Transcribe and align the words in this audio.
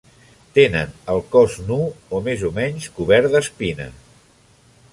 Tenen 0.53 0.95
el 1.15 1.19
cos 1.35 1.57
nu 1.67 1.77
o 2.19 2.21
més 2.29 2.45
o 2.49 2.51
menys 2.57 2.87
cobert 2.97 3.31
d'espines. 3.35 4.01